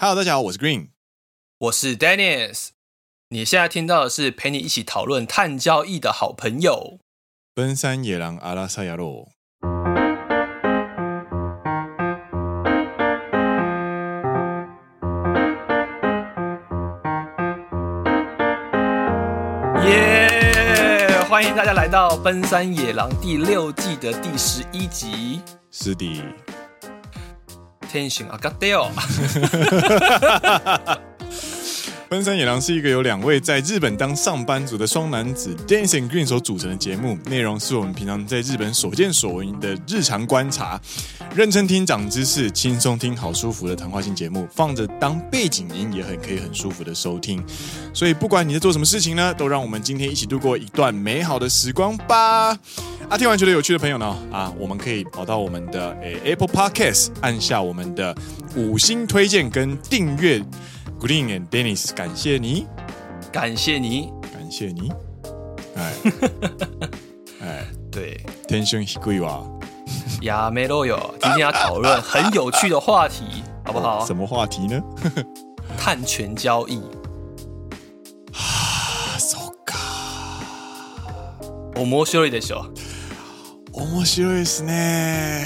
[0.00, 0.90] Hello，大家好，我是 Green，
[1.58, 2.68] 我是 Dennis。
[3.30, 7.00] 你现在听到的是陪你一起讨论碳交易的好朋友——
[7.52, 9.28] 奔山野狼阿拉萨亚洛。
[19.84, 21.08] 耶！
[21.28, 25.42] 欢迎大家来到《奔山野狼》第六季的第十一集。
[25.72, 26.22] 是的。
[27.88, 28.90] 天选阿嘎德哦！
[32.08, 40.80] 奔山野狼是一个由两位在日本当上班族的双男子 Dancing Green 所组成的节目，内容是我们平常在日本所见所闻的日常观察，
[41.34, 47.44] 认真听长知识，轻松听好舒服的谈话性节目，放着当背景音也很可以很舒服的收听。
[47.92, 52.58] 所以不管你在做什么事情呢，都让我们今天一起度过一段美好的时光吧。
[53.10, 58.16] 啊，听完觉得有趣的朋友呢，啊，我们可以跑到我们的诶、Apple Podcast，按下我们的
[58.56, 60.42] 五星推荐跟订阅
[60.99, 62.67] ，Green and Dennis，感谢你，
[63.31, 64.91] 感谢你，感谢你，
[65.75, 65.93] 哎，
[67.41, 69.43] 哎，对，天生一贵哇，
[70.21, 74.05] 呀，没肉有，今天要讨论很有趣的话题，好不好？
[74.05, 74.81] 什么话题呢？
[75.77, 76.77] 碳权交易。
[78.33, 79.77] 啊，そうか。
[81.75, 82.71] 面白いでしょ。
[83.73, 85.45] 面白いですね。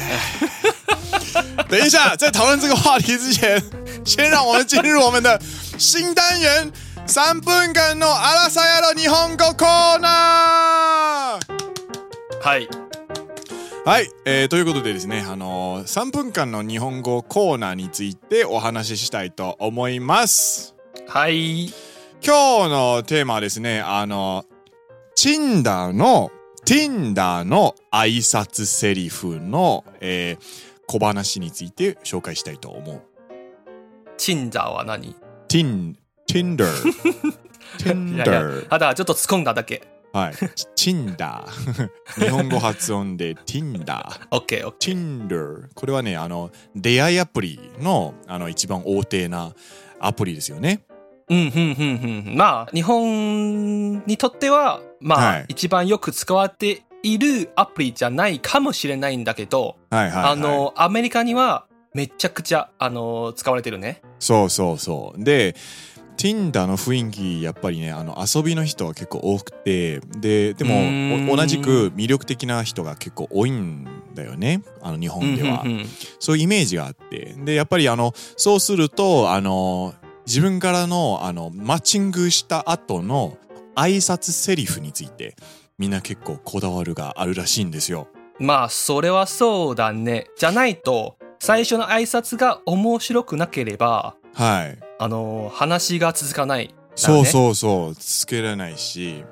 [1.70, 3.62] 等一下，在讨论这个话题之前，
[4.05, 5.41] 先让我们进入我们的
[5.79, 6.73] 新单元——
[7.07, 12.43] 三分间のアラサヤの日本语コーナー。
[12.43, 12.69] はい。
[13.85, 20.75] はい、えー、ということでですね、あのー、3分间の日本语コーナーについてお话ししたいと思います。
[21.09, 21.67] はい。
[22.25, 24.45] 今日のテーマはですね、あの、
[25.17, 26.31] Tinder の
[26.65, 33.03] Tinder の挨拶セリフの、えー、小话について绍介したいと思
[34.29, 34.37] う。
[34.37, 35.15] Tinder は何
[35.49, 35.97] ？Tin
[36.29, 36.67] Tinder
[37.79, 39.83] Tinder ただちょっと突っ込んだだけ。
[40.13, 40.33] はい。
[40.77, 41.45] Tinder
[42.21, 44.73] 日本语発音で Tinder OK OK。
[44.79, 49.55] Tinder これはね、あの、出会いアプリの、あの、一番大手な
[49.99, 50.85] アプリですよね。
[51.29, 52.37] うん、ふんふんふん。
[52.37, 64.03] まあ、日本にとっては、まあ、はい、一番よく使われているアプリじゃないかもしれないんだけど、はいはい、はい、あの、アメリカにはめちゃくちゃ、あの、使われてるね。
[64.19, 65.23] そうそうそう。
[65.23, 65.55] で、
[66.17, 74.63] Tinder の雰囲気、やっぱりね、あの、游びの人は结构多くて、で、でも、同じく魅力的な人が结构多いんだよね。
[74.81, 75.65] あの、日本では。
[76.19, 77.35] そういうイメージがあって。
[77.39, 79.95] で、やっぱりあの、そうすると、あの、
[80.27, 83.37] 自分からの、あの、マッチングした后の
[83.75, 85.35] 挨拶セリフについて、
[85.79, 88.09] みんな结构こだわるがあるらしいんですよ。
[88.39, 90.27] まあ、それはそうだね。
[90.37, 94.79] じゃないと、最初の挨拶が面白くなければ、はい。
[95.01, 95.67] あの、话
[95.99, 96.75] が続かない、ね。
[96.95, 97.95] そうそうそう。
[97.95, 99.25] 続けられないし。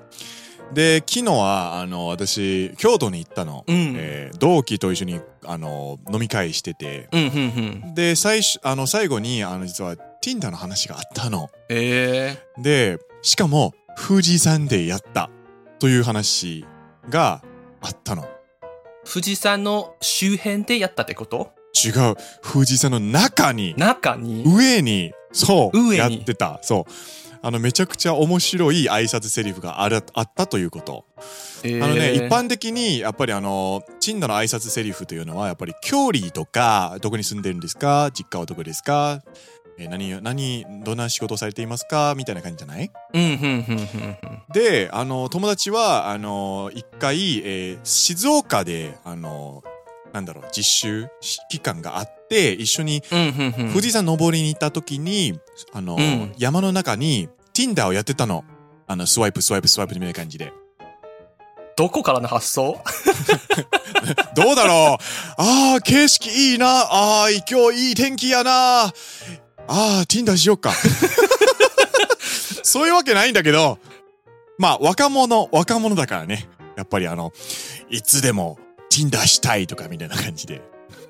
[0.75, 3.63] で、昨日は、あの、私、京都に行ったの。
[3.65, 7.09] うん、えー、同期と一绪に、あの、饮み会してて。
[7.13, 7.95] うん、うん、うん。
[7.95, 11.49] で、最初、あの、最后に、あの、実は、Tinder の话があったの。
[11.69, 15.31] えー、で、しかも、富士山でやった
[15.79, 16.21] という话
[17.09, 17.43] が
[17.81, 18.29] あったの。
[19.05, 21.60] 富士山の周辺でやったってこと？
[21.73, 22.17] 违う。
[22.43, 23.75] 富士山の中に。
[23.77, 24.45] 中に？
[24.47, 25.13] 上に。
[25.33, 25.95] そう。
[25.95, 26.59] やってた。
[26.63, 26.93] そう。
[27.43, 31.07] あの、めちゃくちゃ面白い挨拶セリフがあるあったということ。
[31.63, 38.11] えー、あのね、一般的に、やっぱりあの、チンダの挨拶セリフというのは、やっぱり距离とか、どこに住んでるんですか？
[38.13, 39.23] 実家はどこですか？
[39.79, 42.15] えー、何、何、どんな仕事をされていますか？
[42.15, 42.91] みたいな感じじゃない？
[44.53, 49.63] で、あの、友达は、あの、一回、えー、静冈で、あの、
[50.13, 55.39] なんだろう、実习期间があって、一绪に富士山登りに行った时に、
[55.73, 58.45] あの、うん、山の中に Tinder をやってたの。
[58.87, 60.53] あの、スワイプ、スワイプ、スワイプみたいな感じで。
[61.77, 62.83] どこからの発想？
[64.35, 65.03] どうだろう
[65.39, 66.67] ああ、景色いいな。
[66.67, 68.87] ああ、今日いい天気やな。
[68.87, 68.93] あ
[69.69, 70.73] あ、Tinder しよっか。
[72.63, 73.79] そういうわけないんだけど、
[74.59, 76.49] まあ、若者、若者だからね。
[76.77, 77.33] やっぱりあの、
[77.91, 78.59] いつでも
[78.91, 80.63] Tinder したいとかみたいな感じで。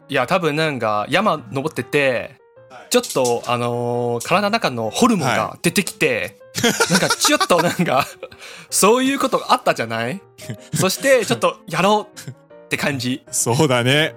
[0.09, 2.41] いや、多分なんか山登ってて、
[2.91, 8.07] ちょっと、あのー、体の中のホルモンが出てきて、はい、なんかちょっとなんか、
[8.69, 10.21] そういうことがあったじゃない
[10.75, 13.23] そして、ちょっとやろうって感じ。
[13.31, 14.15] そうだね。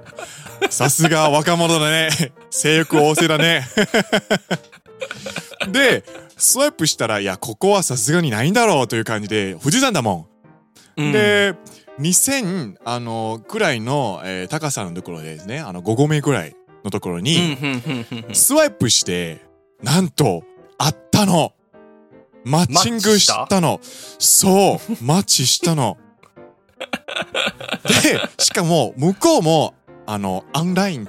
[0.69, 2.10] さすが若者だね。
[2.50, 3.68] 性欲旺盛だね。
[5.71, 6.04] で、
[6.38, 10.30] スワイプしたら、いや、ここはさすがにないんだろうという感じで、富士山だも
[10.98, 11.04] ん。
[11.04, 11.54] うん、で、
[12.00, 17.57] 2000、あの、くらいの、えー、高さのところでですね、あの、5合目くらいのところに、
[18.34, 19.42] スワイプして、
[19.81, 20.44] なんと、
[20.78, 21.54] あったの。
[22.45, 23.80] マッチングしたの。
[23.84, 25.98] そう、 マッチしたの。
[28.04, 29.74] で、しかも、向こうも、
[30.06, 31.07] あの、オンライン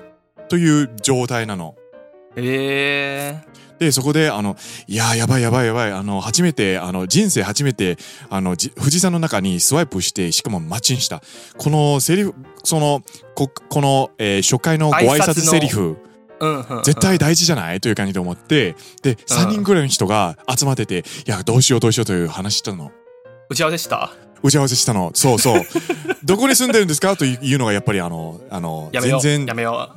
[0.49, 1.75] という状态なの。
[2.37, 4.57] ええで、そこで、あの、
[4.87, 7.99] いやー、やばいやばいやばい、あの、初めて、あの、人生初めて、
[8.31, 11.23] あの、じ富士山の中にスワイプして、しかもマッチンした。
[11.59, 13.03] このセリフ、その、
[13.35, 15.97] こ、この、えー初回のご挨拶セリフ、
[16.41, 16.83] うんうんうん。
[16.83, 17.81] 绝対大事じゃない？
[17.81, 22.91] という感じで思って、で、3人ぐらいの人が集まってて、いや、どうしようどうしようという话したの。
[23.49, 24.13] 打ち合わせした？
[24.43, 25.11] 打ち合わせしたの。
[25.15, 25.63] そうそう。
[26.25, 27.17] どこに住んでるんですか？
[27.17, 28.91] というのがやっぱりあの、あの。
[28.93, 29.47] 全然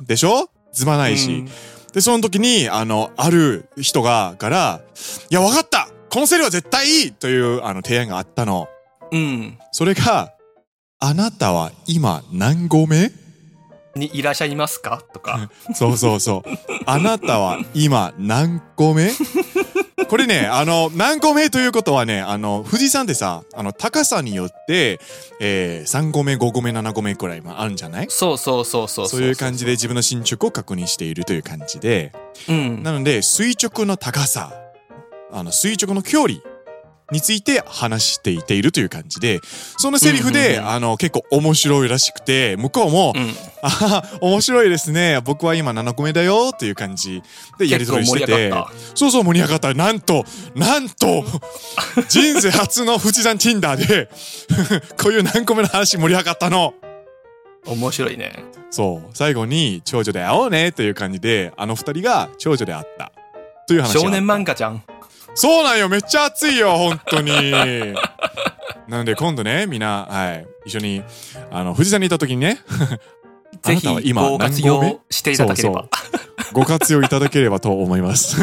[0.06, 0.48] でしょ？
[0.72, 0.98] ずまう。
[0.98, 1.44] ないし。
[1.88, 4.80] うんで、その时に、あの、ある人が、から、
[5.30, 8.68] いや、わかったこのセリフは绝対いいという、あの、提案があったの。
[9.10, 9.58] うん。
[9.72, 10.34] それが、
[11.00, 13.12] あなたは今何语目？
[13.94, 15.02] にいらっしゃいますか？
[15.12, 15.50] とか。
[15.74, 16.50] そうそうそう。
[16.86, 19.10] あなたは今何个目？
[20.08, 25.00] これね、あの、何个目ということはね、あの、富士山ってさ、あの、高さによって、
[25.38, 28.06] えー、3个目、5个目、7个目くらいまあるんじゃない？
[28.08, 29.08] そうそうそうそう。
[29.08, 29.72] そういう感じで。
[29.72, 32.12] 自分の进捗を确认しているという感じで、
[32.48, 32.82] うん。
[32.82, 34.52] なので、垂直の高さ、
[35.30, 36.40] あの、垂直の距离
[37.10, 39.40] について话していているという感じで、
[39.78, 43.34] そのセリフで、あの、结构面白いらしくて、向こうも、うん。
[43.62, 45.18] あ面白いですね。
[45.18, 47.22] 仆は今7个目だよっていう感じ
[47.58, 48.52] でやり取りしてて。
[48.94, 49.74] そうそう盛り上がった。
[49.74, 50.24] なんと、
[50.54, 51.24] なんと、
[52.08, 54.08] 人生初の富士山 Tinder で、
[55.00, 56.74] こういう何个目の话盛り上がったの。
[57.64, 57.70] た。
[57.72, 58.32] 面白いね。
[58.70, 59.10] そう。
[59.14, 63.12] 最后に长女で会おうねという感じで、あの二人が长女で会った。
[63.66, 64.82] という话が少年漫画じゃん。
[65.40, 65.88] そうなんよ。
[65.88, 67.52] めっちゃ热いよ、本当に。
[68.88, 71.02] なので今度ね、みんな、はい、一绪に、
[71.52, 72.58] あの、富士山にいた时にね、
[73.62, 75.84] あ ぜひ今ご活用していただければ。
[76.52, 78.36] ご活用いただければと思います。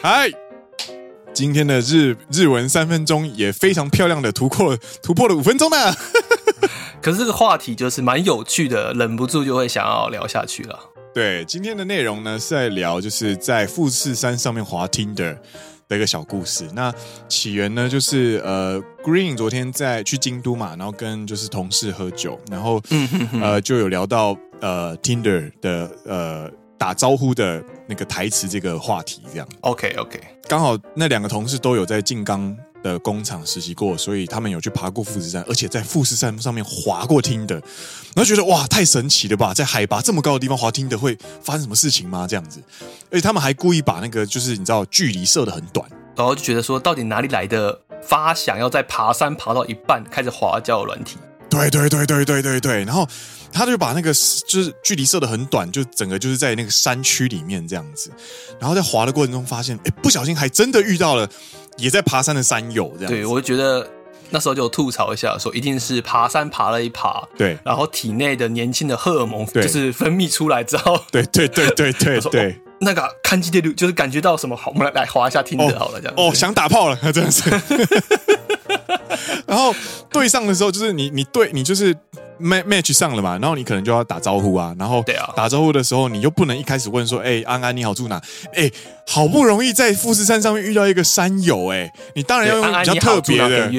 [0.00, 0.32] 嗨，
[1.34, 5.76] 今天的日日文三分钟也非常漂亮的突破了突破了五分钟呢。
[7.02, 10.78] 可是这个话题就是蛮有趣的，忍不住就会想要聊下去了。
[11.18, 15.36] 对，今天的内容呢是在聊就是在富士山上面滑 Tinder
[15.88, 16.64] 的一个小故事。
[16.76, 16.94] 那
[17.28, 26.48] 起源呢就是呃，Green 昨天在去京都嘛，然后跟就是同事喝酒，然后嗯哼哼，呃就有聊到呃 Tinder 的呃
[26.78, 29.48] 打招呼的那个台词这个话题，这样。
[29.62, 37.54] OK OK，刚好那两个同事都有在静冈的工厂实习过，所以他们有去爬过富士山，而且在富士山上面滑过 Tinder，
[38.14, 42.26] 然后觉得哇太神奇了吧，在海拔这么高的地方滑 Tinder 会发生什么事情吗？
[42.28, 42.60] 这样子，
[43.10, 51.16] 而且他们还故意把那个就是你知道距离设的很短，然后就觉得说，到底哪里来的发想要在爬山爬到一半开始滑交友软体？
[51.50, 53.08] 对对对对对对对，然后
[53.52, 54.12] 他就把那个
[54.46, 58.10] 就是距离设的很短，就整个就是在那个山区里面这样子，
[58.58, 61.28] 然后在滑的过程中发现，哎，不小心还真的遇到了
[61.76, 63.88] 也在爬山的山友，这样子，对，我就觉得
[64.30, 67.58] 那时候就吐槽一下，说一定是爬山爬了一爬，对。
[67.64, 72.52] 然后体内的年轻的荷尔蒙就是分泌出来之后，对对对对对对。
[72.62, 77.50] 哦那个看基的就是感觉到什么好，我们来来滑一下听着好了，这样哦，想打炮了， 真的是。
[79.48, 79.74] 然后
[80.12, 81.92] 对上的时候，就是你你对你就是
[82.40, 85.04] match 上了嘛，然后你可能就要打招呼啊，然后
[85.36, 88.20] 打招呼的时候，你又不能一开始问说，哎，安安你好住哪？
[88.54, 88.70] 哎，
[89.06, 93.70] 好不容易在富士山上面遇到一个山友，哎，你当然要用比较特别的？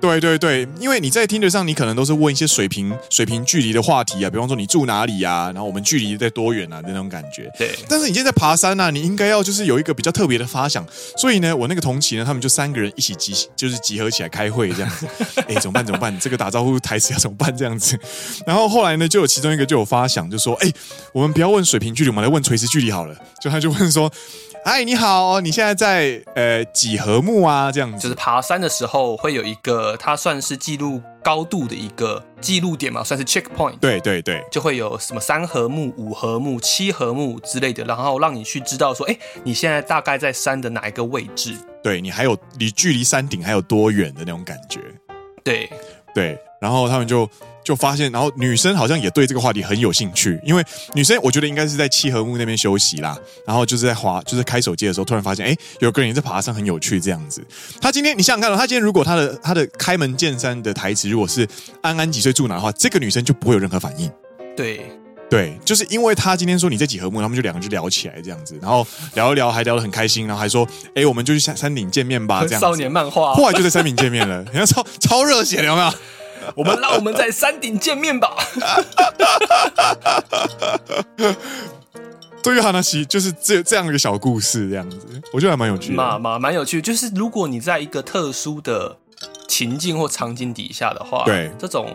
[0.00, 7.50] 对对对，因为你在 Tinder 上，你可能都是问一些水平水平距离的话题啊，比方说你住哪里啊，然后我们距离在多远啊那种感觉。
[7.58, 10.86] 对，但是你现在在爬山啊，你应该要就是有一个比较特别的发想。
[11.16, 15.06] 所以呢，我那个同期呢，他们就三个人一起集，就是集合起来开会这样子。
[15.46, 15.84] 哎，怎么办？
[15.84, 16.18] 怎么办？
[16.18, 17.54] 这个打招呼台词要怎么办？
[17.54, 17.98] 这样子。
[18.46, 20.72] 然后后来呢，就有其中一个就有发想，就说：哎，
[21.12, 23.14] 我们不要问水平距离，我们来问垂直距离好了。
[23.42, 24.10] 就他就问说。
[24.62, 27.72] 嗨，你好，你现在在呃几何木啊？
[27.72, 33.78] 这样子，就是爬山的时候会有一个，它算是记录高度的一个记录点嘛，算是 checkpoint。
[33.78, 41.56] 对对对，就会有什么三合目、五合目、七合目之类的，然后让你去知道说，哎，你现在大概在山的哪一个位置？
[41.82, 44.80] 对，你还有离距离山顶还有多远的那种感觉？
[45.42, 45.70] 对
[46.14, 47.26] 对，然后他们就
[47.64, 50.64] 就发现，然后女生好像也对这个话题很有兴趣，因为
[50.94, 57.44] 女生我觉得应该是在七合木那边休息啦，然后就是在滑，就是开手机的时候，突然发现，哎，有个人在爬山，很有趣这样子。
[57.80, 61.46] 他今天你想想看，他今天如果他的他的开门见山的台词如果是
[61.82, 64.10] 安安几岁住哪的话，这个女生就不会有任何反应。
[64.56, 64.80] 对
[65.30, 72.66] 对，就是因为他今天说你在几合目，他们就两个就聊起来这样子，然后聊一聊，还聊得很开心，然后还说，哎，我们就去山山顶见面吧，这样子。
[72.66, 75.92] 少年漫画，后来就在山顶见面了，你看超超热血的，有没有？
[76.54, 78.36] 我们让我们在山顶见面吧。
[82.42, 84.98] 对于哈纳西就是这这样一个小故事，这样子，
[85.30, 86.80] 我觉得还蛮有趣的，蛮蛮蛮有趣。
[86.80, 88.96] 就是如果你在一个特殊的
[89.46, 91.94] 情境或场景底下的话，对这种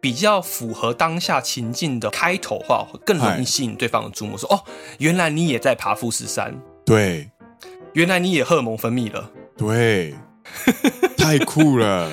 [0.00, 4.38] 比较符合当下情境的开头话，会更容易吸引对方的注目。
[4.38, 4.58] 说哦，
[4.98, 7.30] 原来你也在爬富士山，对，
[7.92, 10.14] 原来你也荷尔蒙分泌了，对，
[11.18, 12.10] 太酷了。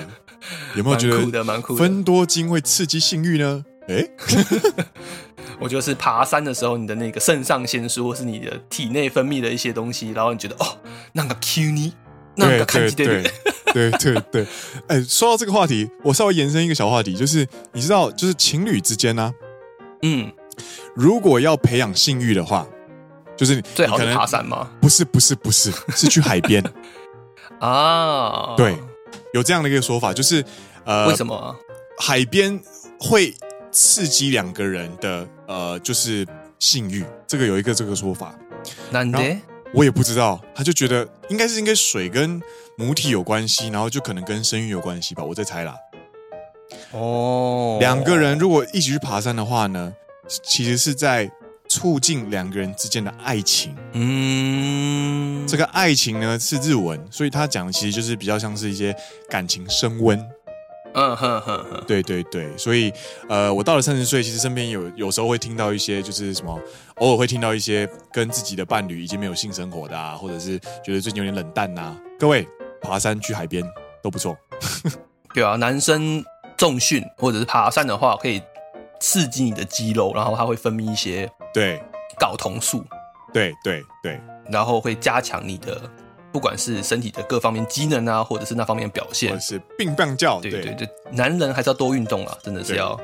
[0.76, 1.44] 有没有觉得蛮酷的？
[1.44, 1.80] 蛮酷的。
[1.80, 3.64] 分多精会刺激性欲呢？
[3.88, 4.12] 哎、欸，
[5.62, 10.78] 我觉得是爬山的时候，你的那个肾上腺素，或是你的体内分泌的一些东西，然后你觉得哦，
[11.14, 11.94] 那个 Q 你，
[12.36, 13.22] 那个看起来
[13.72, 14.44] 对对对对。
[14.88, 19.34] 哎、欸，说到这个话题，我稍微延伸一个小话题，就是你知道，就是情侣之间呢、啊，
[20.02, 20.32] 嗯，
[20.96, 22.66] 如果要培养性欲的话，
[23.38, 24.72] 就是最好是爬山吗？
[24.82, 26.64] 不是，不是，不是，是去海边
[27.60, 28.56] 啊。
[28.58, 28.78] 对，
[29.36, 30.44] 有这样的一个说法，就是
[30.86, 31.56] 呃，为什么、啊、
[32.00, 32.60] 海边
[33.00, 33.36] 会？
[33.78, 36.26] 刺激两个人的呃，就是
[36.60, 38.34] 性欲，这个有一个这个说法。
[38.90, 39.20] 难的，
[39.74, 40.42] 我也不知道。
[40.56, 42.42] 他就觉得应该是应该水跟
[42.78, 45.76] 母体有关系，然后就可能跟生育有关系吧，我在猜啦。
[46.92, 49.94] 哦，两个人如果一起去爬山的话呢，
[50.42, 51.30] 其实是在
[51.76, 53.76] 促进两个人之间的爱情。
[53.92, 58.96] 嗯，这个爱情呢是日文，所以他讲的其实就是比较像是一些
[59.30, 60.18] 感情升温。
[60.94, 62.90] 嗯哼哼哼，对对对，所以
[63.28, 66.58] 呃，我到了三十岁，其实身边有有时候会听到一些，就是什么，
[67.00, 71.98] 偶尔会听到一些跟自己的伴侣已经没有性生活的啊，或者是觉得最近有点冷淡呐、啊。
[72.18, 72.48] 各位，
[72.82, 73.62] 爬山去海边
[74.02, 74.38] 都不错。
[75.36, 76.24] 对啊，男生
[76.56, 78.42] 重训或者是爬山的话，可以
[79.00, 81.82] 刺激你的肌肉，然后它会分泌一些对
[82.20, 82.84] 睾酮素，
[83.34, 85.82] 对对对，然后会加强你的。
[86.32, 93.00] 不管是身体的各方面机能啊，或者是那方面表现，或者是病棒叫，对对对，男人还是要多运动啊，真的是要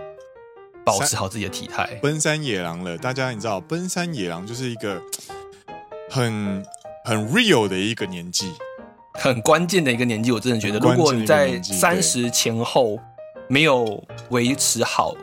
[0.83, 1.97] 保持好自己的体态。
[2.01, 5.01] 奔山野狼了，大家你知道，奔山野狼就是一个
[6.11, 6.61] 很
[7.05, 8.51] 很 real 的一个年纪，
[9.13, 10.29] 很关键的一个年纪。
[10.33, 12.99] 我真的觉得，如果你在三十前后
[13.47, 15.15] 没有维持好。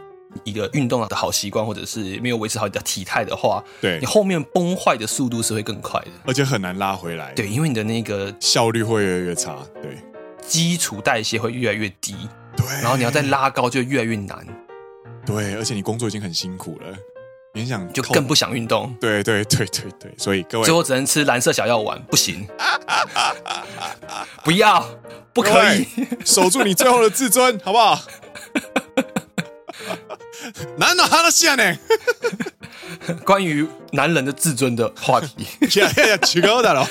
[0.48, 7.32] 一个运动的好习惯，或者是没有维持好你的体态的话，对，你后面崩坏的速度是会更快的，而且很难拉回来。
[7.34, 9.98] 对，因为你的那个效率会越来越差，对，
[10.46, 12.16] 基础代谢会越来越低，
[12.56, 14.46] 对，然后你要再拉高就越来越难，
[15.26, 16.96] 对，而且你工作已经很辛苦了，
[17.54, 22.46] 你想就更不想运动，对对对对对，所以各位最后只能吃蓝色小药丸，不行，
[24.42, 24.88] 不要，
[25.32, 25.86] 不可以，
[26.24, 28.00] 守住你最后的自尊，好不好？
[30.76, 31.78] 男的哈拉西亚呢？
[33.24, 35.46] 关于男人的自尊的话题，
[35.78, 36.88] 呀呀呀，举高的了。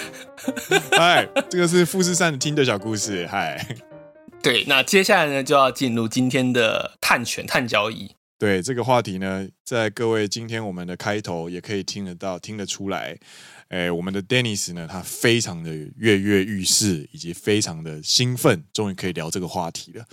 [0.91, 3.27] 嗨，这个是富士山的听的小故事。
[3.29, 3.65] 嗨，
[4.41, 8.11] 对，那接下来呢，就要进入今天的探权探交易。
[8.39, 13.17] 对这个话题呢，在各位今天我们的开头也可以听得到、听得出来。
[13.69, 20.05] 哎，我们的 Dennis 呢，他非常的跃跃欲试，以及非常的兴奋，终于可以聊这个话题了。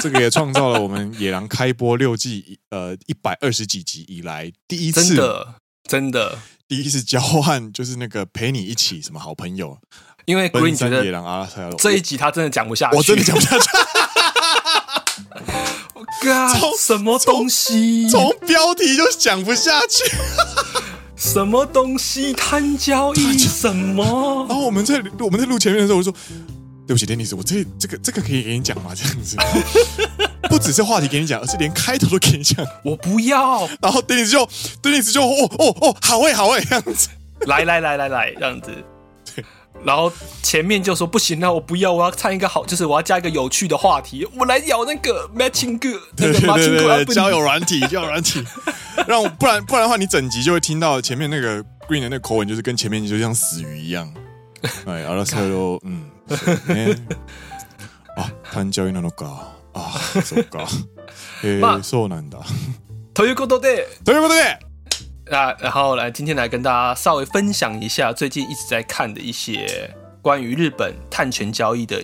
[0.00, 5.54] 这个也创造了我们野狼开播六季呃一百二十几集以来第一次，真的
[5.88, 6.38] 真的
[6.68, 9.78] 第一次交换，就是那个陪你一起什么好朋友。
[10.24, 13.68] 因为 Green 觉得野狼阿拉塞这一集他真的讲不下去，我真的讲不下去。
[15.94, 18.08] 我靠，什么东西？
[18.10, 20.04] 从标题就讲不下去。
[21.16, 23.38] 什么东西摊交易？
[23.38, 24.46] 什么？
[24.48, 26.18] 然后我们在我们在录前面的时候，我就说
[26.86, 28.92] ：“对不起，Dennis，我这这个这个可以给你讲吗？
[28.94, 29.36] 这样子，
[30.48, 32.64] 不只是话题给你讲，而是连开头都给你讲。
[32.84, 33.66] 我不要。
[33.80, 34.46] 然后 Dennis 就
[34.82, 37.08] Dennis 就哦哦哦，好哎好哎，这样子，
[37.46, 38.70] 来来来来来，这样子。
[39.75, 39.85] 对。
[39.85, 40.11] 然后
[40.43, 48.43] 前面就说不行了，我不要，我要唱一个好，就是我要加一个有趣的话题，我来聊那个 matching 哥， 那个 matching 哥交友软体，交友软体。
[49.07, 54.13] 让我不 然不然的话，你整集就会听到前面那个 Green 的那个口吻，就是跟前面就像死鱼一样。
[54.85, 56.11] 哎，阿拉斯说，嗯，
[58.15, 59.25] 啊，碳交易なのか
[59.73, 60.67] 啊，そうか，
[61.43, 62.39] え、そうなんだ。
[63.13, 64.59] ということで，ということで，
[65.31, 69.89] 啊，然后来今天来跟大家稍微分享一下最近一直在看的一些
[70.21, 72.03] 关于日本碳权交易的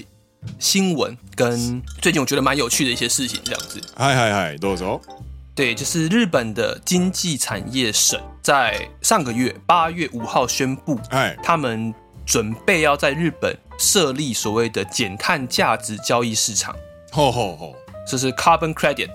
[0.60, 3.82] 新闻，跟最近我觉得蛮有趣的一些事情，这样子。
[3.96, 5.02] 嗨嗨嗨，どうぞ。
[5.54, 11.94] 对，就是日本的经济产业省在上个月八月五号宣布，哎，他们
[12.26, 16.76] 准备要在日本设立所谓的减碳价值交易市场。
[17.12, 17.76] 吼吼吼，
[18.08, 19.10] 这是 carbon credit。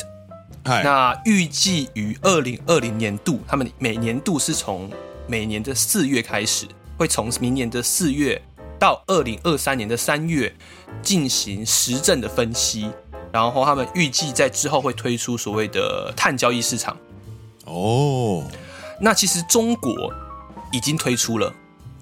[0.67, 4.89] 那预计于二零二零年度，他们每年度是从
[5.27, 8.41] 每年的四月开始，会从明年的四月
[8.79, 10.53] 到二零二三年的三月
[11.01, 12.91] 进行实证的分析。
[13.31, 16.97] 然后他们预计在之后会推出所谓的碳交易市场。
[17.65, 18.43] 哦，
[19.01, 20.13] 那其实中国
[20.71, 21.53] 已经推出了。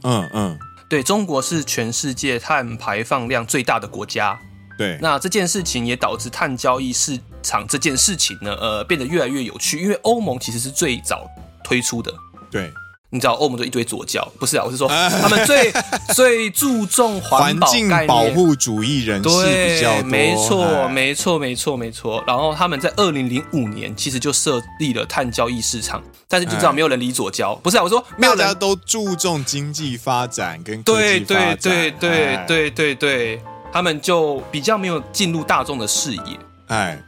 [0.04, 4.40] 嗯嗯，对，中国是全世界碳排放量最大的国家。
[4.78, 9.82] 对，那这件事情也导致碳交易市场这件事情呢，呃，变得越来越有趣。
[9.82, 11.26] 因为欧盟其实是最早
[11.64, 12.14] 推出的。
[12.52, 12.72] 对。
[13.12, 14.64] 你知道欧盟就一堆左教，不是啊？
[14.66, 14.90] 我是说
[15.22, 15.72] 他们最
[16.14, 22.22] 最注重环保环境保护主义人士比较多，没错，没错，没错，没错。
[22.28, 27.84] 然后他们在二零零五年其实就设立了碳交易市场，但是就知道没有人理左交，不是啊？
[27.84, 33.42] 我说没有人，大家都注重经济发展跟科技发展，对对对对对对对，
[33.75, 36.39] 他们就比较没有进入大众的视野，
[36.69, 37.03] 哎。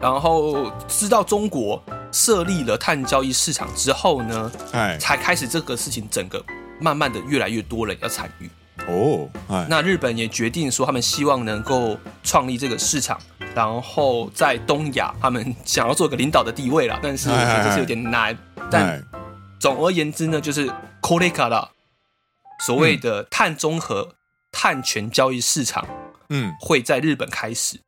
[0.00, 6.44] 然后知道中国设立了碳交易市场之后呢，哎，才开始这个事情整个
[6.78, 8.50] 慢慢的越来越多人要参与。
[8.86, 13.18] 哦，哎，那日本也决定说他们希望能够创立这个市场，
[13.54, 18.24] 然后在东亚他们想要做个领导的地位啦，但是我觉得这是有点难。
[18.24, 19.04] 哎哎哎但
[19.58, 20.68] 总而言之呢，就是
[21.00, 21.68] これから
[22.58, 24.14] 所谓的碳中和、
[24.51, 25.87] 碳权交易市场，
[26.29, 27.79] 嗯，会在日本开始。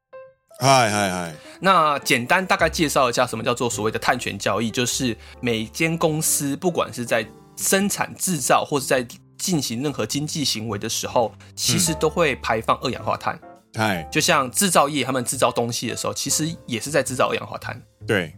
[0.59, 1.35] 嗨嗨嗨！
[1.59, 4.69] 那简单大概介绍一下，什么叫做所谓的碳权交易？
[4.69, 7.25] 就是每间公司不管是在
[7.57, 9.03] 生产制造，或是在
[9.39, 13.39] 进行任何经济行为的时候，其实都会排放二氧化碳。
[13.73, 17.81] 嗨，就像制造业，他们制造东西的时候，其实也是在制造二氧化碳。
[18.05, 18.35] 对，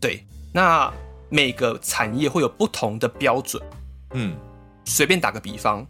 [0.00, 0.26] 对。
[0.52, 0.92] 那
[1.28, 3.62] 每个产业会有不同的标准。
[4.14, 4.36] 嗯。
[4.84, 5.86] 随便打个比方，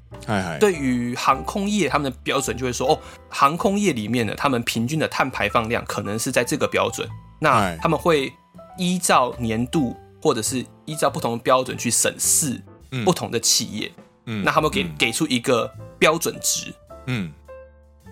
[0.61, 2.99] 对于航空业，他们的标准就会说，哦，
[3.29, 7.09] 航空业里面的，他们平均的碳排放量可能是在这个标准。
[7.41, 8.33] 那他们会
[8.79, 12.63] 依照年度或者是依照不同的标准去审视
[13.05, 13.93] 不同的企业。
[14.27, 16.73] 嗯，那他们给给出一个标准值。
[17.07, 17.33] 嗯，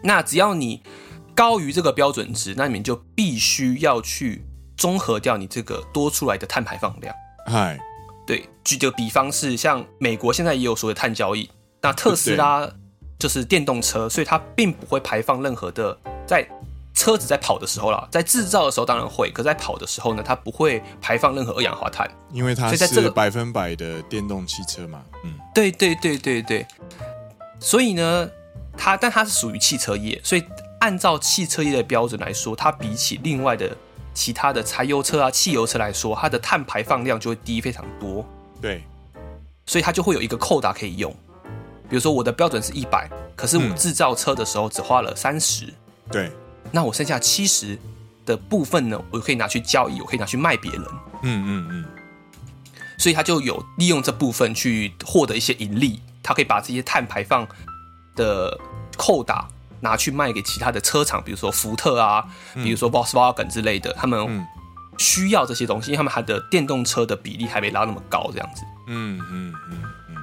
[0.02, 0.82] 那只要你
[1.34, 4.44] 高于这个标准值，那你们就必须要去
[4.76, 7.14] 综合掉你这个多出来的碳排放量。
[7.46, 7.78] 嗨。
[8.26, 11.50] 对，举个比方是像美国现在也有所谓碳交易，
[11.80, 12.70] 那特斯拉
[13.18, 16.48] 就是电动车，所以它并不会排放任何的，在
[16.94, 25.02] 车子在跑的时候啦，在制造的时候当然会，可在跑的时候呢，它不会排放任何二氧化碳，因为它是百分百的电动汽车嘛。
[25.24, 26.66] 嗯，对对对对对，
[27.58, 28.30] 所以呢，
[28.76, 30.44] 它但它是属于汽车业，所以
[30.78, 33.76] 按照汽车业的标准来说，它比起另外的。
[34.14, 38.24] 其他的柴油车啊、汽油车来说，它的碳排放量就会低非常多。
[38.60, 38.84] 对，
[39.66, 41.10] 所以它就会有一个扣打可以用。
[41.88, 45.72] 比如说我的标准是一百，可是我制造车的时候只花了三十。
[46.10, 46.30] 对，
[46.70, 47.78] 那我剩下七十
[48.24, 50.82] 的部分呢，我可以拿去交易，我可以拿去卖别人。
[51.22, 51.84] 嗯嗯嗯。
[52.98, 57.46] 所以他就有利用这部分去获得一些盈利，他可以把这些碳排放
[58.14, 58.58] 的
[58.96, 59.48] 扣打。
[59.82, 64.46] 拿去卖给其他的车厂，比如说福特啊，比如说 Volkswagen 之类的，他们
[64.98, 68.62] 需要这些东西，因为他们还的电动车的比例还没拉那么高，这样子。
[68.86, 70.16] 嗯嗯嗯嗯。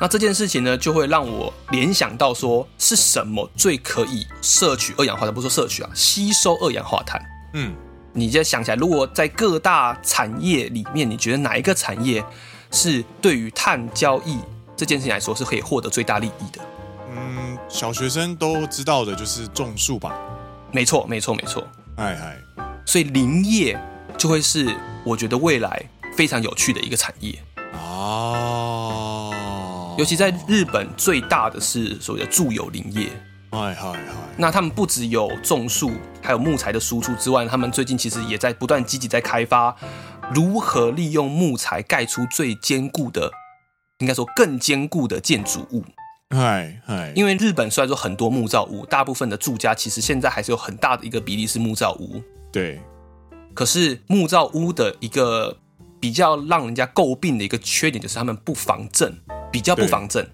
[0.00, 5.34] 那这件事情呢，就会让我联想到说，是什么最可以摄取二氧化碳？
[5.34, 7.20] 不说摄取啊，吸收二氧化碳。
[7.54, 7.74] 嗯，
[8.12, 12.24] 你就想起来，如果在各大产业里面，你觉得哪一个产业
[12.70, 14.38] 是对于碳交易
[14.76, 16.60] 这件事情来说是可以获得最大利益的？
[17.14, 20.18] 嗯，小学生都知道的就是种树吧？
[20.70, 21.66] 没错，没错，没错。
[21.96, 22.38] 哎嗨，
[22.86, 23.78] 所以林业
[24.16, 25.84] 就会是我觉得未来
[26.16, 27.38] 非常有趣的一个产业
[27.74, 29.34] 哦。
[29.98, 33.08] 尤其在日本，最大的是所谓的住友林业。
[33.50, 33.98] 哎嗨嗨，
[34.38, 39.76] 那他们不只有种树，还有木材的输出之外，他们最近其实也在不断积极在开发
[40.32, 43.30] 如何利用木材盖出最坚固的，
[43.98, 45.84] 应该说更坚固的建筑物。
[46.32, 52.22] 嗨嗨，因为日本虽然说很多木造屋，大部分的住家其实现在还是有很大的一个比例是木造屋。
[52.50, 52.80] 对，
[53.54, 55.58] 可是木造屋的一个
[56.00, 59.14] 比较让人家诟病的一个缺点就是他们不防震，
[59.50, 60.26] 比较不防震。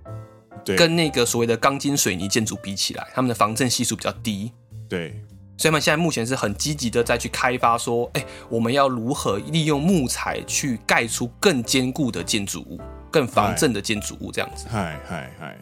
[0.64, 4.52] 对，跟那个所谓的钢筋水泥建筑比起来，他们的防震系数比较低。
[4.88, 5.10] 对，
[5.56, 12.80] 所以他们现在目前是很积极的在去开发，说，哎，我们要如何利用木材去盖出更坚固的建筑物，
[13.10, 14.66] 更防震的建筑物，这样子。
[14.70, 15.56] 嗨嗨嗨。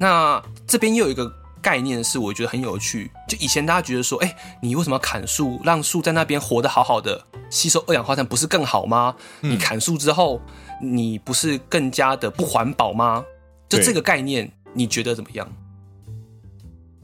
[0.00, 9.14] 那这边又有一个概念是我觉得很有趣，就以前大家觉得说，哎，你为什么要砍树，让树在那边活得好好的，吸收二氧化碳不是更好吗？
[9.40, 10.40] 你砍树之后，
[10.80, 13.22] 你不是更加的不环保吗？
[13.68, 15.46] 就这个概念，你觉得怎么样？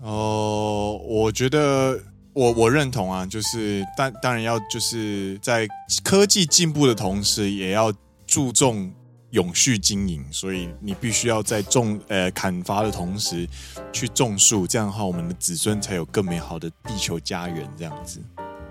[0.00, 2.00] 哦，我觉得
[2.32, 5.68] 我我认同啊，就是当当然要就是在
[6.02, 7.92] 科技进步的同时，也要
[8.26, 8.90] 注重。
[9.30, 13.46] 永续经营，所以你必须要在种呃砍伐的同时
[13.92, 17.68] 去种树，这样的话，我们的子孙才有更美好的地球家园。
[17.76, 18.20] 这样子，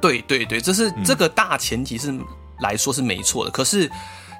[0.01, 2.17] 对对对，这是这个大前提是
[2.61, 3.51] 来说是没错的。
[3.51, 3.89] 嗯、可是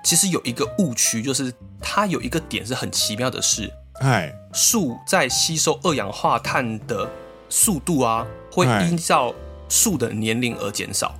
[0.03, 7.09] 其实有一个误区，就是它有一个点是很奇妙的是，哎，树在吸收二氧化碳的
[7.49, 9.33] 速度啊，会依照
[9.67, 11.13] 树的年龄而减少。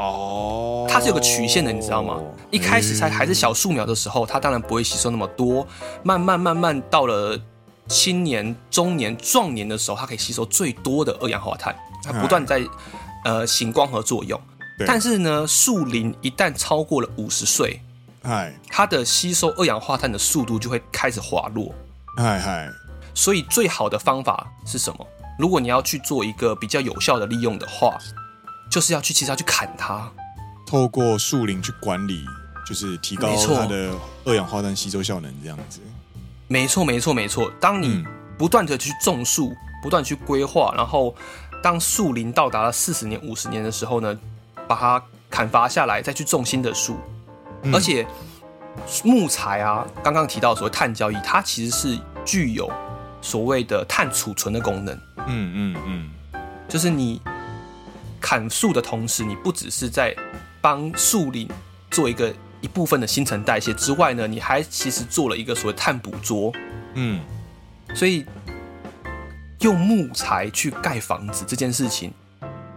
[0.00, 2.18] 哦，它是有个曲线的，你知道吗？
[2.50, 5.66] 一开始才还是小树苗的时候，它当然不会吸收那么多。
[6.02, 7.38] 慢慢慢慢到了
[7.86, 11.76] 青年、中年、壮年的时候，它可以吸收最多的二氧化碳。
[12.02, 12.66] 它不断在
[13.26, 14.40] 呃行光合作用。
[14.86, 17.82] 但是呢，树龄一旦超过了五十岁，
[18.22, 21.74] 哎，它的吸收二氧化碳的速度就会开始滑落。
[23.12, 25.06] 所以最好的方法是什么？
[25.38, 27.98] 如果你要去做一个比较有效的利用的话。
[28.70, 30.08] 就是要去，其实要去砍它，
[30.64, 32.24] 透过树林去管理，
[32.64, 33.90] 就是提高它的
[34.24, 35.80] 二氧化碳吸收效能，这样子。
[36.46, 37.50] 没错，没错，没错。
[37.60, 38.04] 当你
[38.38, 39.52] 不断的去种树，
[39.82, 41.12] 不断去规划，然后
[41.60, 44.16] 当树林到达了四十年、五十年的时候呢，
[44.68, 46.96] 把它砍伐下来，再去种新的树。
[47.62, 48.06] 嗯、而且
[49.02, 52.70] 木材啊，刚刚提到所谓碳交易，它其实是具有
[53.20, 54.94] 所谓的碳储存的功能。
[55.26, 56.10] 嗯嗯嗯，
[56.68, 57.20] 就是你。
[58.20, 60.14] 砍树的同时，你不只是在
[60.60, 61.48] 帮树林
[61.90, 66.52] 做一个一部分的新陈代谢之外呢，你还其实做了一个所谓碳捕捉。
[66.94, 67.20] 嗯，
[67.94, 68.26] 所以
[69.60, 72.12] 用木材去盖房子这件事情，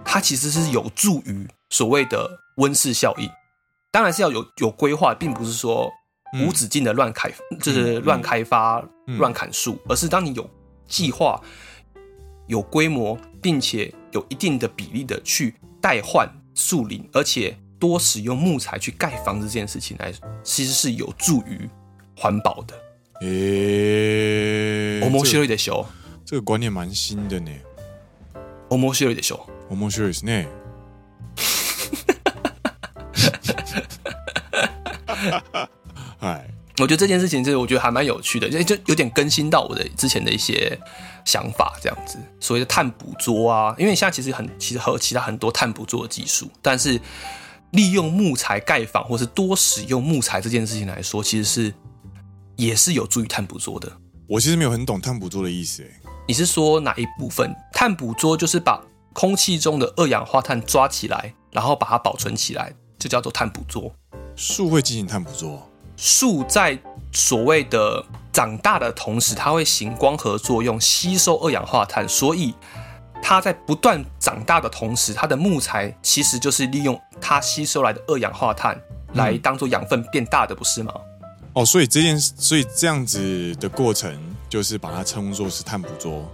[0.06, 3.30] 它其实是有助于所谓的温室效应。
[3.92, 5.92] 当然是要有有规划，并不是说
[6.42, 8.84] 无止境的乱开，嗯、就是乱开发、
[9.18, 10.50] 乱、嗯、砍树，而是当你有
[10.88, 11.40] 计划、
[12.47, 13.95] 有规模，并且。
[14.13, 20.11] 有一定的比例的去代换树林，而且多使用木材去盖房子这件事情来，
[20.43, 21.69] 其实是有助于
[22.17, 22.75] 环保的。
[23.21, 25.85] 诶、欸，面白いでしょ？
[26.25, 27.51] 这个观念蛮新的呢。
[28.71, 29.41] 面白いでしょ？
[29.69, 30.49] 面白いですね。
[36.21, 36.49] 哎。
[36.80, 40.78] 我觉得这件事情就是我觉得还蛮有趣的，就就有点更新到我的之前的一些
[41.24, 42.18] 想法，这样子。
[42.40, 47.00] 所谓的碳捕捉啊，因为现在其实很其实还有其他很多碳捕捉的技术，但是
[47.72, 51.74] 利用木材盖房或是多使用木材这件事情来说，其实是
[52.56, 53.92] 也是有助于碳捕捉的。
[54.28, 55.92] 我其实没有很懂碳捕捉的意思，诶，
[56.28, 57.54] 你是说哪一部分？
[57.72, 58.84] 碳捕捉就是把
[59.14, 63.94] 空气中的二氧化碳抓起来，然后把它保存起来，就叫做碳捕捉。
[64.36, 65.70] 树会进行碳捕捉？
[65.96, 66.78] 树在
[67.12, 72.08] 所谓的长大的同时，它会行光合作用，吸收二氧化碳。
[72.10, 72.54] 所以
[73.22, 78.80] 它在不断长大的同时，它的木材其实就是利用它吸收来的二氧化碳
[79.14, 80.94] 来当做养分变大的，不是吗？
[81.54, 84.18] 哦，所以这件，所以这样子的过程，
[84.50, 86.28] 就是把它称作是碳捕捉。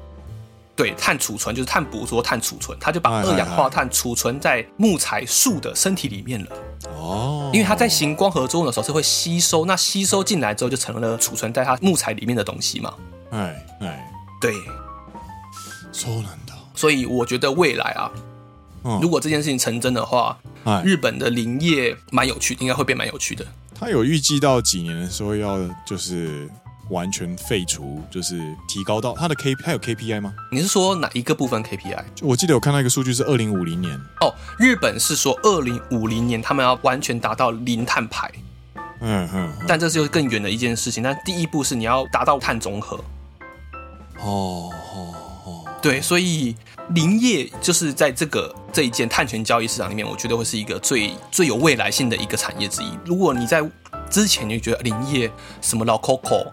[0.80, 6.48] 对，碳储存就是碳捕捉、碳储存，它就把二氧化碳储存在木材树的身体里面了。
[6.96, 12.94] 哦，因为它在行光合作用的时候是会吸收，那吸收进来之后就成了储存在它木材里面的东西嘛。
[13.32, 14.54] 哎哎，对，
[15.92, 16.54] 超难的。
[16.74, 18.10] 所以我觉得未来啊，
[18.86, 23.46] 嗯、如果这件事情成真的话，哎、日本的林业蛮有趣，应该会变蛮有趣的。
[23.78, 26.50] 他有预计到几年的时候要就是。
[26.90, 30.34] 完全废除，就是提高到它的 K，它有 KPI 吗？
[30.52, 32.04] 你是说哪一个部分 KPI？
[32.22, 38.30] 我记得有看到一个数据是二零五零年哦，日本是说二零五零年他们要完全达到零碳排。
[39.02, 41.02] 嗯嗯，嗯但这是又更远的一件事情。
[41.02, 42.98] 但第一步是你要达到碳中和。
[44.22, 46.56] 哦哦哦，对，所以
[46.90, 52.90] 林业就是在这个这一件碳权交易市场里面，我觉得会是一个最最有未来性的一个产业之一。
[53.06, 53.64] 如果你在
[54.10, 56.52] 之前你就觉得林业什么老 Coco。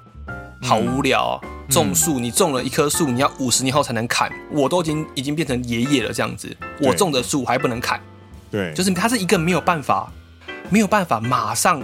[0.63, 1.41] 好无聊啊！
[1.69, 4.31] 种树，你种了一棵树，你要五十年后才能砍。
[4.51, 8.01] 我都已经已经变成爷爷了，这样子，我种的树还不能砍。
[8.51, 10.11] 对，就是它是一个没有办法、
[10.71, 11.83] 没有办法马上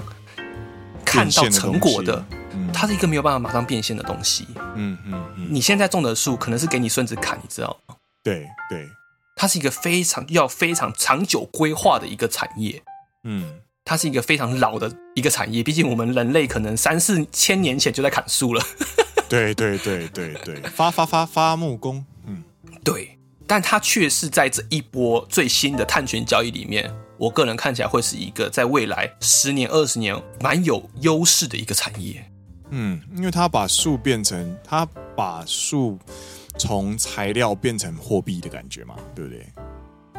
[1.04, 2.24] 看到成果的，
[2.72, 4.46] 它是一个没有办法马上变现的东西。
[4.74, 5.48] 嗯嗯嗯。
[5.50, 7.96] 你现在种的树可能是给你孙子砍，你知道吗？
[8.22, 8.88] 对对，
[9.36, 12.82] 它是一个非常要非常长久规划的一个产业。
[13.24, 13.60] 嗯。
[13.84, 18.64] 它是一个非常老的一个产业，毕竟我们人类可能三四千年前就在砍树了。
[19.28, 22.42] 对对对对对，发发发发木工，嗯，
[22.84, 23.18] 对。
[23.46, 32.24] 但它却是在这一波最新的碳权交易里面，我个人看起来会是一个在未来十年、二十年蛮有优势的一个产业。
[32.70, 35.98] 嗯，因为它把树变成，它把树
[36.56, 39.44] 从材料变成货币的感觉嘛，对不对？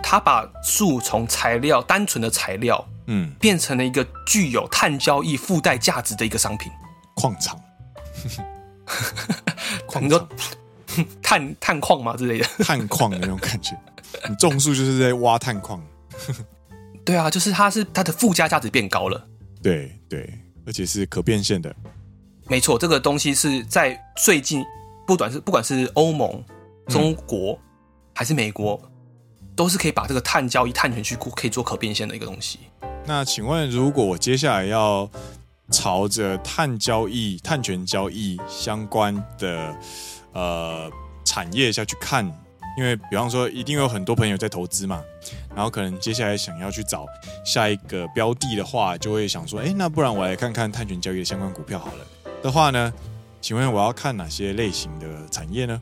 [0.04, 2.86] 它把树从材料单纯的材料。
[3.06, 6.72] 嗯，变成了一个具有碳交易附带价值的一个商品，
[7.16, 7.60] 矿场，
[10.00, 10.26] 你说
[11.22, 13.78] 碳碳矿嘛之类的， 碳矿的那种感觉。
[14.30, 15.86] 你种树就是在挖碳矿，
[17.04, 19.28] 对啊，就是它是它的附加价值变高了，
[19.62, 20.34] 对对，
[20.66, 21.76] 而且是可变现的，
[22.48, 24.64] 没错，这个东西是在最近，
[25.06, 26.42] 不管是不管是欧盟、
[26.88, 27.60] 中国、嗯、
[28.16, 28.82] 还是美国，
[29.56, 32.60] 都是可以把这个碳交易、碳权去可以做可变现的一个东西。
[33.06, 35.10] 那请问，如果我接下来要
[35.72, 39.76] 朝着碳交易、碳权交易相关的
[40.34, 40.90] 呃
[41.26, 42.26] 产业下去看，
[42.78, 45.04] 因为比方说，一定有很多朋友在投资嘛，
[45.56, 47.06] 然后可能接下来想要去找
[47.46, 52.32] 下一个标的的话，就会想说，哎，那不然我来看看碳权交易的相关股票好了。
[52.42, 52.92] 的话呢，
[53.42, 55.82] 请问我要看哪些类型的产业呢？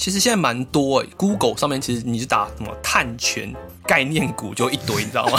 [0.00, 5.38] 其实现在蛮多诶，Google 上面其实你是打什么碳权概念股就一堆，你知道吗？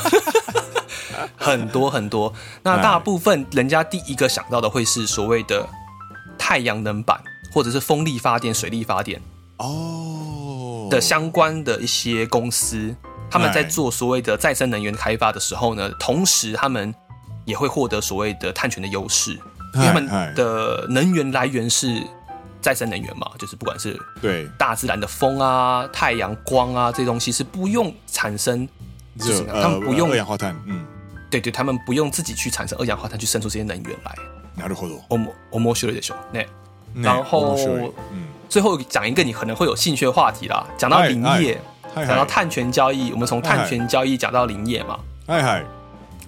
[1.35, 2.31] 很多很多。
[2.61, 5.67] 那大部分人家第一个想到的会是所谓的
[6.37, 7.19] 太阳能板，
[7.51, 9.19] 或者是风力发电、水力发电
[9.57, 12.95] 哦的相关的一些公司，
[13.31, 16.93] 他们在做所谓的再生能源开发的时候呢，同时他们
[17.45, 19.39] 也会获得所谓的碳权的优势。
[19.73, 22.03] 他们的能源来源是
[22.60, 28.68] 再生能源嘛，就是不管是对大自然的风啊、太阳光啊这些东西是不用产生
[29.14, 30.84] 热，他们不用二氧化碳，嗯，
[31.30, 34.14] 对对，他们不用自己去产生二氧化碳去生出这些能源来。
[34.58, 35.00] なるほど。
[35.08, 36.02] 我我我摸修了点
[36.92, 37.56] 那然后
[38.12, 41.60] 嗯，最后讲一个你可能会有兴趣的话题啦，讲到林业，
[41.94, 45.64] 讲到碳权交易，我们从碳权交易讲到林业嘛，嗨嗨，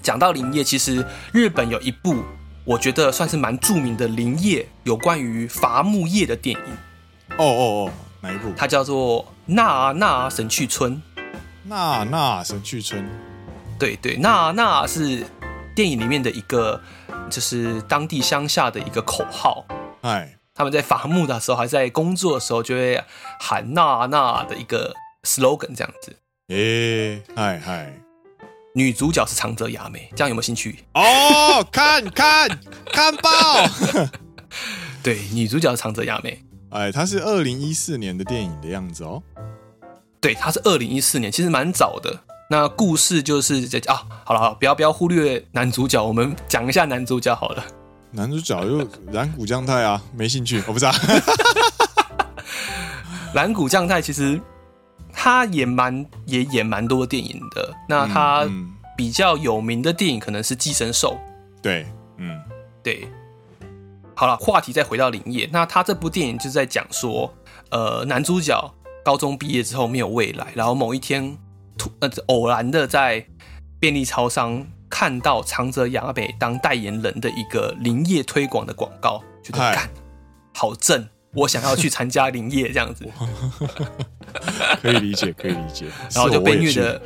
[0.02, 2.22] 讲到林业，其实日本有一部。
[2.65, 6.71] 我觉得算是蛮著名的林业有关于伐木业的电影。
[7.37, 8.53] 哦哦哦，哪一部？
[8.55, 11.01] 它叫做《纳纳神去村》。
[11.65, 13.05] 纳纳神去村。
[13.77, 15.25] 对对，纳纳是
[15.75, 16.81] 电影里面的一个，
[17.29, 19.65] 就是当地乡下的一个口号。
[20.01, 23.03] 哎，他们在伐木的时候，还在工作的时候，就会
[23.39, 26.15] 喊纳纳的一个 slogan 这样子。
[26.47, 28.02] 哎，嗨嗨。
[28.75, 30.83] 女主角是长泽雅美，这样有没有兴趣？
[30.95, 32.49] 哦，看看
[32.91, 33.29] 看爆！
[35.03, 36.43] 对，女主角是长泽雅美。
[36.71, 39.21] 哎，她是二零一四年的电影的样子哦。
[40.19, 42.19] 对，她是二零一四年，其实蛮早的。
[42.49, 47.63] 那故事就是这啊，好了好了，不要不要忽略男主角，我们讲一下男主角好了。
[48.09, 50.91] 男主角又染谷将太啊，没兴趣，我不知道。
[53.35, 54.41] 染谷将太其实。
[55.13, 58.45] 他也蛮也演蛮多电影的，那他
[58.97, 61.17] 比较有名的电影可能是《寄生兽》。
[61.61, 61.85] 对，
[62.17, 62.41] 嗯，
[62.81, 63.07] 对。
[64.15, 67.33] 好了，话题再回到林业，那他这部电影就是在讲说，
[67.69, 68.73] 呃，男主角
[69.03, 71.37] 高中毕业之后没有未来，然后某一天
[71.77, 73.25] 突呃偶然的在
[73.79, 79.89] 便利超商看到长泽雅美当代言人的一个林业推广的广告，觉得干
[80.53, 81.07] 好正。
[81.33, 83.05] 我想要去参加林业这样子，
[84.81, 85.85] 可以理解，可以理解。
[86.13, 87.01] 然后就被虐的，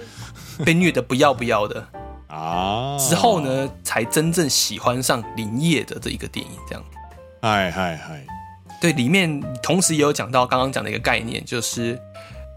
[0.66, 1.88] 被虐的不要不要的
[2.28, 2.98] 啊。
[3.00, 6.84] 之后呢，才真正喜欢上林业的这一个电影，这样。
[7.42, 8.26] 嗨嗨嗨，
[8.82, 11.98] 对，里面同时也有讲到刚刚讲的一个概念，就是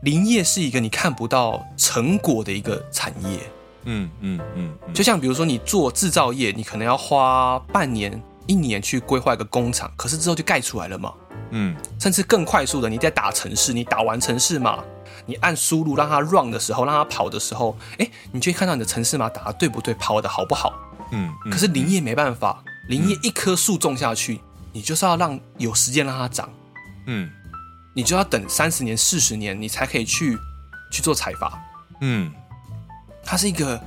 [0.03, 3.39] 林业是一个你看不到成果的一个产业。
[3.85, 11.15] 嗯嗯嗯，就像比如说你做制造业，你可能要花半年、一年去规划一个工厂，可是之后就盖出来了嘛。
[11.53, 14.83] 嗯，甚至更快速的，你在打城市，你打完城市码，
[15.25, 20.73] 你按输入让它 run 的时候，让它跑的时候，哎，你就会看到你的城市码打的对不对，跑的好不好。
[21.13, 24.41] 嗯，嗯，可是林业没办法，林业一棵树种下去，
[24.73, 26.51] 你就是要让有时间让它长。
[27.07, 27.31] 嗯，
[27.95, 30.37] 你就要等三十年、四十年，你才可以去
[30.91, 31.57] 去做采伐。
[32.01, 32.33] 嗯，
[33.25, 33.81] 它是一个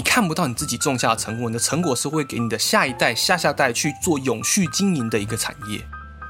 [0.00, 5.78] 你看不到你自己种下的成果，你的成果是会给你的下一代、下下代去做永续经营的一个产业。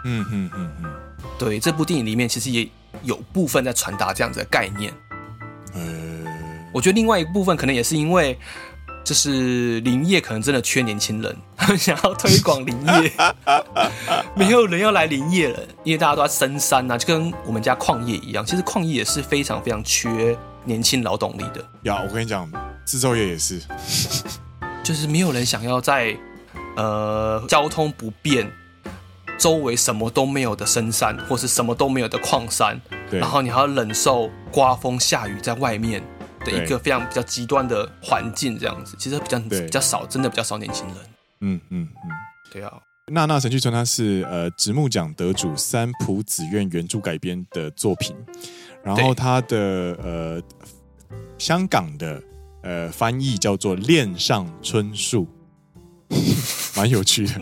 [0.05, 0.93] 嗯嗯嗯嗯，
[1.39, 2.69] 对，这部电影里面其实也
[3.05, 4.93] 有部分在传达这样子的概念。
[5.75, 6.27] 嗯，
[6.75, 8.37] 我觉得另外一部分可能也是因为，
[9.05, 13.13] 就是林业可能真的缺年轻人，他们想要推广林业，
[14.35, 18.45] 没有人要来林业了，因为大家都在深山呐、啊，就跟我们家矿业一样。
[18.45, 21.65] 其实矿业也是非常非常缺年轻劳动力的。
[21.85, 22.51] 呀，我跟你讲，
[22.91, 23.61] 制造业也是，
[24.83, 26.17] 就是没有人想要在
[26.77, 28.51] 呃交通不便。
[29.39, 32.79] 周围什么都没有的深山，或是什么都没有的矿山，
[33.11, 36.03] 然后你还要忍受刮风下雨在外面
[36.45, 40.97] 的一个非常比较极端的环境，这样子其实比较对比较少，真的比较少年轻人。
[41.41, 42.11] 嗯嗯嗯，
[42.53, 42.71] 对啊。
[43.11, 48.15] 娜娜神剧村它是呃直木奖得主三浦紫苑原著改编的作品，
[48.85, 49.57] 然后它的
[50.03, 50.43] 呃
[51.39, 52.23] 香港的
[52.63, 55.27] 呃翻译叫做恋上春树，
[56.77, 57.35] 蛮有趣的。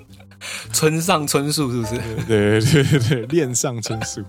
[0.72, 2.24] 村上春树是不是？
[2.26, 4.22] 对对对对，恋上春树。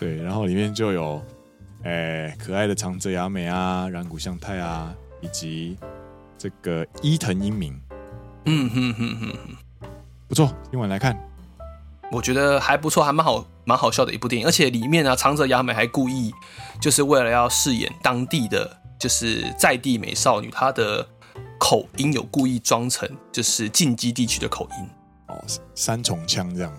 [0.00, 1.22] 对，然后里面就有，
[1.84, 5.76] 哎、欸，可爱的长泽雅美啊，染谷将太啊，以及
[6.36, 7.80] 这个伊藤英明。
[8.46, 9.88] 嗯哼哼哼哼。
[10.26, 11.16] 不错，今晚来看。
[12.10, 14.46] 我觉得还不错，还蛮好，蛮好笑的一部电影。
[14.46, 16.32] 而且里面呢、啊，长泽雅美还故意
[16.80, 21.06] 就是为了要饰演当地的就是在地美少女，她的
[21.58, 24.88] 口音有故意装成就是近畿地区的口音。
[25.28, 26.72] 哦，三重腔这样。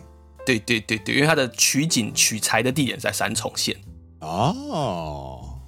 [0.44, 3.78] 对对对对，因为它的取景取材的地点在三重县。
[4.22, 5.60] 哦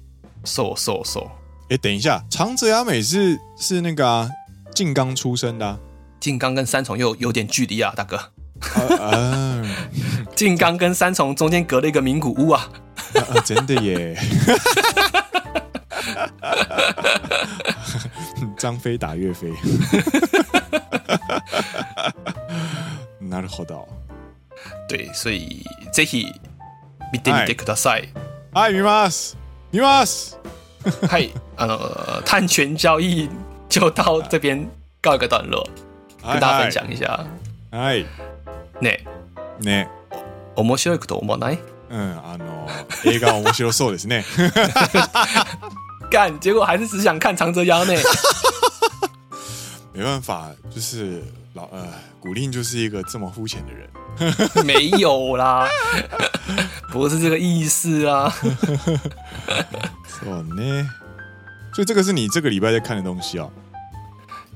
[0.42, 1.28] ，so so so。
[1.70, 4.28] 哎，等一下，长泽雅美是是那个啊，
[4.74, 5.78] 静冈出生的、啊。
[6.18, 8.16] 静冈跟三重又有，有点距离啊，大哥。
[8.96, 9.62] 啊，
[10.34, 12.68] 静冈跟三重中间隔了一个名古屋啊。
[13.14, 14.18] 啊，啊，真的耶。
[18.56, 19.52] 张飞打岳飞。
[23.20, 23.86] なるほど。
[24.88, 26.32] 对，所以ぜひ
[27.12, 28.08] 见てみてください。
[28.52, 29.36] はい、见ます。
[29.72, 30.38] 见ます。
[31.08, 31.78] はい、あの
[32.24, 33.28] 碳权交易
[33.68, 34.68] 就到这边
[35.02, 35.64] 告一个段落，
[36.22, 37.26] 跟大家分享一下。
[37.70, 38.06] はい。
[38.80, 39.04] ね。
[39.60, 39.88] ね。
[40.56, 41.58] 面白いこと思わない？
[41.90, 42.66] 嗯，あの
[43.04, 44.24] 映画面白そうですね。
[46.10, 48.00] 干，结果还是只想看长泽雅美。
[49.92, 51.22] 没办法，就是
[51.54, 51.86] 老呃，
[52.20, 53.88] 古令就是一个这么肤浅的人。
[54.64, 55.68] 没有啦，
[56.90, 58.32] 不是这个意思啊。
[60.26, 60.90] 哦呢，
[61.72, 63.48] 所以这个是你这个礼拜在看的东西啊？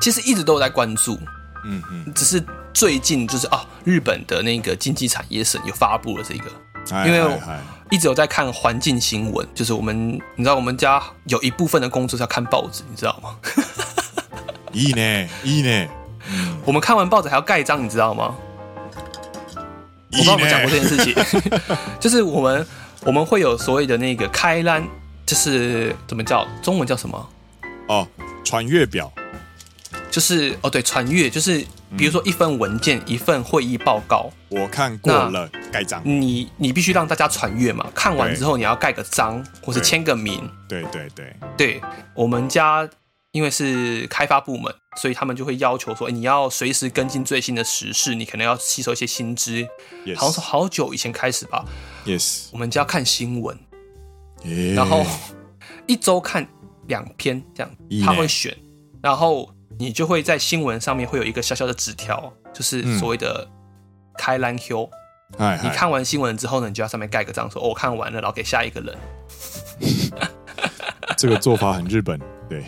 [0.01, 1.17] 其实一直都有在关注，
[1.65, 6.51] 嗯嗯，只是最近就是啊，日本的那个经济产业省又发布了这个，
[7.07, 7.39] 因为我
[7.92, 13.36] 一直有在看环境新闻，就是我们你知道我们家有一部分的工作是要看报纸，你知道吗？
[14.74, 15.88] いいね，いいね。
[16.66, 18.36] 我们看完报纸还要盖章，你知道吗？
[20.12, 21.14] 我不知道有没有讲过这件事情，
[22.00, 22.66] 就是我们
[23.04, 24.86] 我们会有所谓的那个开栏，
[25.26, 27.30] 就是怎么叫中文叫什么？
[27.88, 28.08] 哦，
[28.44, 29.12] 传阅表，
[30.13, 31.65] 就是哦对，传阅就是
[31.97, 36.01] 比如说一份文件，嗯、一份会议报告，我看过了，盖章。
[36.05, 40.49] 你你必须让大家传阅嘛，看完之后你要盖个章，或是签个名。
[40.69, 41.83] 对对对，对
[42.15, 42.89] 我们家。
[43.33, 44.71] 因为是开发部门，
[45.01, 49.67] 所以他们就会要求说，你要随时跟进最新的时事，你可能要吸收一些新知。
[50.15, 51.65] 好像是好久以前开始吧。
[52.05, 53.59] Yes，我们就要看新闻
[54.45, 54.75] ，yeah.
[54.75, 55.07] 然后
[55.87, 56.47] 一周看
[56.89, 58.55] 两篇这样，他会选，
[59.03, 63.47] 然后你就会在新闻上面会有一个小小的纸条，就是所谓的
[64.17, 64.89] 开栏票。
[65.39, 68.99] 嗯、你看完新闻之后呢，你就要上面盖个章，说、哦、我看完了，然后给下一个人。
[71.17, 72.21] 这个做法很日本。
[72.51, 72.63] 对，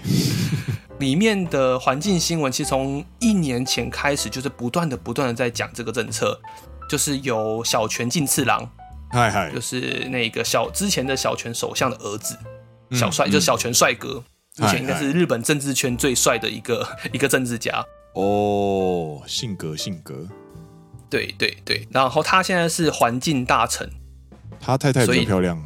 [0.99, 6.41] 里面的环境新闻其实从一年前开始，就是不断的、不断的在讲这个政策，
[6.89, 8.67] 就是有小泉进次郎，
[9.11, 12.35] 嗨嗨，就是那个小之前的小泉首相的儿子，
[12.93, 14.23] 小帅、嗯、就是小泉帅哥，
[14.57, 17.85] 目前应该是日本政治圈最帅的一个一个政治家。
[18.15, 20.29] 哦，性格性格，
[21.11, 23.91] 对对对，然后他现在是环境大臣，
[24.61, 25.61] 他太太最漂亮。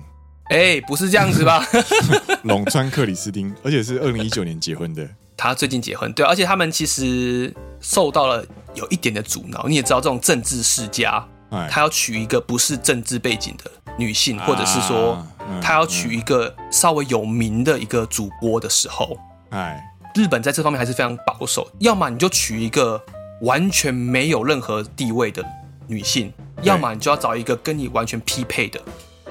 [0.49, 1.63] 哎、欸，不是这样子吧？
[2.45, 5.07] 龙川克里斯汀，而且是二零一九年结婚的。
[5.37, 8.43] 他最近结婚，对，而且他们其实受到了
[8.75, 9.67] 有一点的阻挠。
[9.69, 11.23] 你也知道，这种政治世家，
[11.71, 15.23] 他要娶一个不是政治背景的女性，或者是说，
[15.61, 19.19] 他要娶一个稍微有名的一个主播的时候，
[19.51, 19.83] 哎，
[20.15, 21.69] 日本在这方面还是非常保守。
[21.81, 23.03] 要么你就娶一个
[23.43, 25.45] 完全没有任何地位的
[25.87, 26.33] 女性，
[26.63, 28.81] 要么你就要找一个跟你完全匹配的。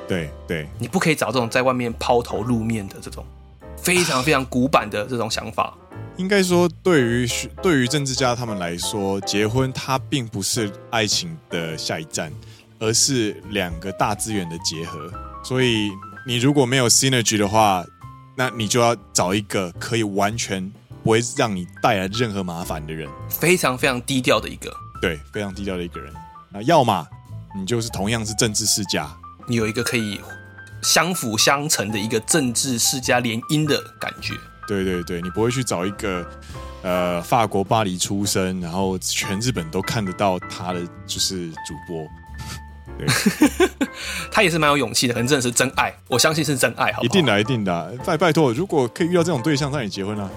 [0.08, 3.26] 对对，你不可以找这种在外面抛头露面的这种
[3.78, 5.74] 非常非常古板的这种想法。
[6.16, 7.28] 应该说，对于
[7.62, 12.32] 对于政治家他们来说，结婚它并不是爱情的下一站，
[12.80, 15.12] 而是两个大资源的结合。
[15.44, 15.90] 所以，
[16.26, 17.86] 你如果没有 synergy 的话，
[18.36, 20.72] 那你就要找一个可以完全
[21.04, 26.14] 不会让你带来任何麻烦的人，非常非常低调的一个，对，非常低调的一个人。
[26.50, 27.08] 那要么
[27.58, 29.10] 你就是同样是政治世家。
[29.48, 30.20] 你有一个可以
[30.84, 34.34] 相辅相成的一个政治世家联姻的感觉。
[34.68, 36.30] 对对对，你不会去找一个
[36.84, 42.06] 呃法国巴黎出生，然后全日本都看得到他的就是主播。
[42.98, 43.08] 对，
[44.32, 47.04] 他也是蛮有勇气的，可能真的是真爱，我相信是真爱，好不好？
[47.04, 47.94] 一定的，一定的。
[48.06, 50.30] 拜拜托，如果可以遇到这种对象，那你结婚啊，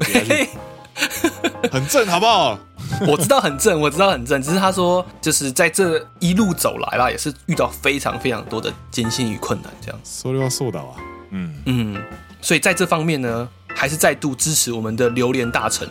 [1.70, 2.58] 很正，好不好？
[3.06, 10.00] 我知道很正，我知道很正，只是他说，就是在这一路走来啦，也是遇到非常非常多的艰辛与困难，这样。
[10.04, 10.96] 说都要说到啊，
[11.30, 12.02] 嗯嗯，
[12.40, 15.86] 所以在这方面呢，还是再度支持我们的榴莲大臣，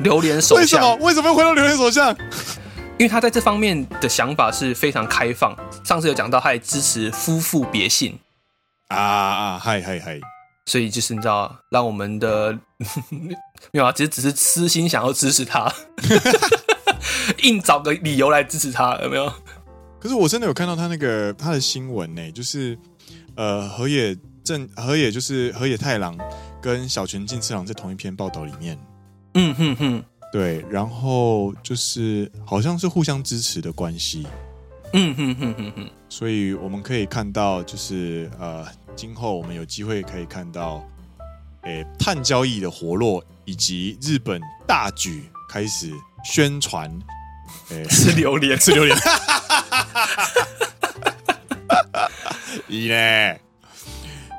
[0.00, 0.60] 榴莲首相。
[0.60, 0.96] 为什么？
[1.06, 2.14] 为什么要回到榴莲首相？
[3.00, 5.56] 因为他在这方面的想法是非常开放。
[5.82, 8.18] 上次有讲到，他也支持夫妇别姓
[8.88, 10.20] 啊啊，嗨嗨嗨。
[10.66, 12.52] 所以就是你知道，让我们的
[13.72, 15.72] 没有啊，其实只是私心想要支持他，
[17.42, 19.32] 硬找个理由来支持他，有没有？
[19.98, 22.78] 可是我真的有看到他那个他的新闻呢，就是
[23.34, 26.14] 呃，河野正河野就是河野太郎
[26.60, 28.78] 跟小泉进次郎在同一篇报道里面，
[29.32, 34.27] 嗯哼哼，对，然后就是好像是互相支持的关系，
[34.93, 40.83] 嗯哼哼哼哼，所以我们可以看到，就是呃，今后我们有机会可以看到，
[41.63, 45.91] 诶，碳交易的活络，以及日本大举开始
[46.23, 46.91] 宣传。
[47.89, 48.97] 吃榴莲，吃榴莲，
[52.67, 53.37] いいね。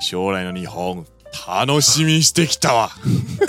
[0.01, 1.05] 将来の日本
[1.47, 2.91] 楽しみにしてきたわ。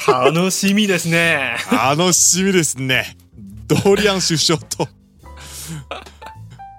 [0.07, 1.57] 楽しみですね。
[1.72, 3.15] 楽しみですね。
[3.68, 4.88] ドリアン首相と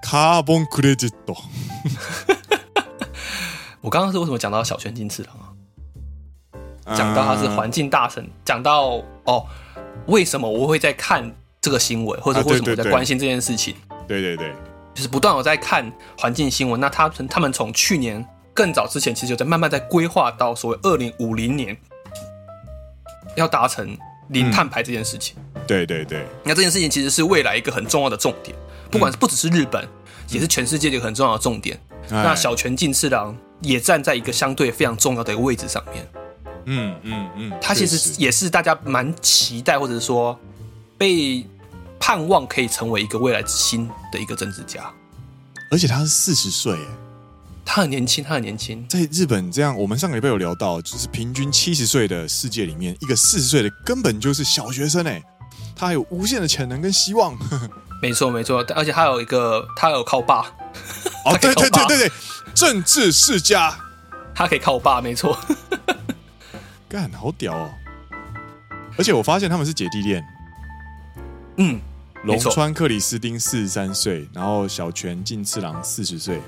[0.03, 1.35] カーボンクレジット。
[3.81, 5.35] 我刚刚是为什么讲到小泉进次郎
[6.85, 6.95] 啊？
[6.95, 9.45] 讲到他是环境大臣，讲到哦，
[10.07, 11.33] 为什么我会在看？
[11.61, 13.75] 这个新闻，或者为什么我在关心这件事情？
[14.07, 14.55] 对对对，
[14.95, 16.79] 就是不断有在看环境新闻。
[16.79, 21.76] 那他他们从去年 更早之前，其实就在慢慢在规划到所谓二零五零年
[23.34, 23.96] 要达成
[24.28, 25.36] 零碳排这件事情。
[25.66, 28.56] 对对对，那这件事情其实是未来一个很重要的重点，
[28.90, 29.86] 不管是不只是日本，
[30.28, 31.78] 也是全世界一个很重要的重点。
[32.08, 36.06] 那小泉进次郎也站在一个相对非常重要的一个位置上面。
[36.66, 40.38] 嗯嗯嗯，他其实也是大家蛮期待，或者是说
[40.96, 41.44] 被。
[41.96, 44.92] 盼望可以成为一个未来之星的一个政治家，
[45.70, 46.76] 而且他是四十岁，
[47.64, 48.86] 他很年轻，他很年轻。
[48.88, 55.22] 在日本这样，我们上个礼拜有聊到，就是平均七十岁的世界里面，一个四十岁的根本就是小学生哎，
[55.74, 57.36] 他还有无限的潜能跟希望。
[58.02, 60.42] 没错没错，而且他有一个，他有靠爸。
[61.24, 62.12] 哦，对对对对对，
[62.54, 63.74] 政治世家，
[64.34, 65.38] 他可以靠爸，没错。
[66.88, 67.70] 干，好屌哦！
[68.98, 70.24] 而且我发现他们是姐弟恋。
[71.56, 71.80] 嗯。
[72.24, 76.40] 龙川克里斯汀四十三岁，然后小泉进次郎四十岁。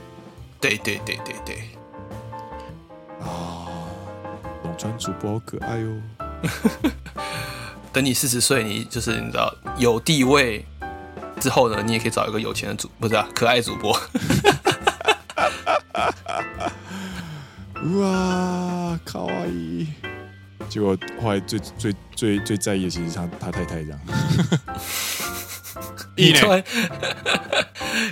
[0.67, 1.57] 对对对对对。
[3.21, 3.69] 啊，
[4.65, 5.87] 瀧川主播好可爱哟、
[6.19, 6.91] 哦！
[7.95, 10.67] 等你四十岁，你就是你知道有地位
[11.39, 13.93] 之后呢，你也可以找一个有钱的主，不是啊，可爱主播。
[17.95, 19.87] 哇，卡哇伊！
[20.69, 24.01] 结果后来最最最最在意的其实是他他太太这样。
[26.17, 26.65] 你突然，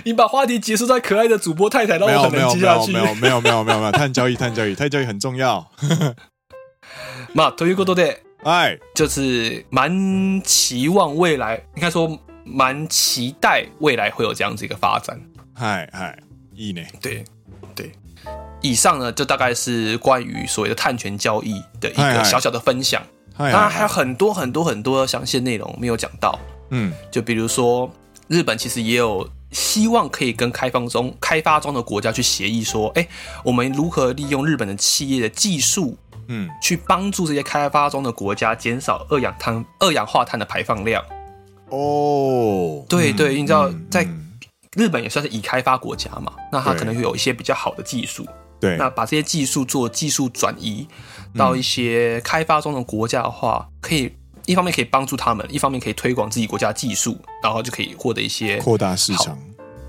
[0.04, 2.92] 你把话题结束在可爱的主播太太，让我很难接下去。
[2.92, 5.66] 没有没有没有没有没有，碳交易碳交易碳交易很重要。
[7.34, 15.20] 嘛，ということで，哎，就是蛮期望未来，应该说蛮期待未来会有这样子一个发展。
[15.54, 16.16] 嗨嗨，
[16.56, 16.86] いいね。
[17.00, 17.24] 对
[17.74, 17.92] 对，
[18.60, 23.02] 以上呢就大概是关于所谓的碳权交易的一个小小的分享。
[23.36, 26.38] 当然还有很多很多很多详细内容没有讲到。
[26.70, 27.90] 嗯，就比如说，
[28.28, 33.07] 日本其实也有 希望可以跟开放中开发中的国家去协议说，哎，
[33.43, 41.03] 我们如何利用日本的企业的技术，嗯，去帮助这些开发中的国家减少二氧碳、二氧化碳的排放量。
[41.69, 44.07] 哦，对对，你知道，在
[44.75, 48.27] 日本也算是已开发国家嘛，那它可能会有一些比较好的技术，
[48.59, 50.87] 对，那把这些技术做技术转移
[51.35, 54.13] 到一些开发中的国家的话，可以。
[54.45, 59.37] 一方面可以帮助他们，一方面可以推广自己国家技术，然后就可以获得一些扩大市场。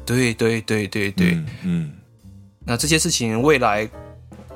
[0.04, 1.92] 对对对对对，嗯，嗯。
[2.64, 3.88] 那这些事情未来